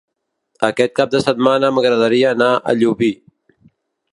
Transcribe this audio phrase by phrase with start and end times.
[0.69, 3.11] Aquest cap de setmana m'agradaria anar a Llubí.